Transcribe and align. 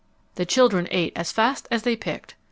The 0.33 0.47
children 0.47 0.87
ate 0.89 1.13
as 1.15 1.31
fast 1.31 1.67
as 1.69 1.83
they 1.83 1.95
picked. 1.95 2.33